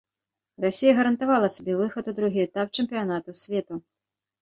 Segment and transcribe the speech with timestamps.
[0.65, 3.73] Расія гарантавала сабе выхад у другі этап чэмпіянату свету.